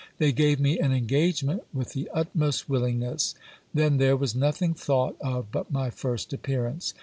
They 0.17 0.31
gave 0.31 0.59
me 0.59 0.79
an 0.79 0.91
engagement 0.91 1.61
with 1.71 1.93
the 1.93 2.09
utmost 2.11 2.67
willingness. 2.67 3.35
Then 3.71 3.97
there 3.99 4.17
was 4.17 4.33
nothing 4.33 4.73
thought 4.73 5.15
of 5.23 5.51
but 5.51 5.69
my 5.69 5.91
first 5.91 6.33
appearance. 6.33 6.95